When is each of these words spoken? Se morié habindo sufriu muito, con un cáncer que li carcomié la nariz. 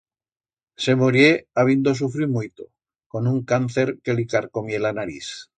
Se 0.85 0.95
morié 1.01 1.27
habindo 1.63 1.93
sufriu 2.01 2.27
muito, 2.37 2.63
con 3.11 3.23
un 3.35 3.39
cáncer 3.51 3.95
que 4.03 4.17
li 4.21 4.29
carcomié 4.35 4.85
la 4.87 4.99
nariz. 5.03 5.33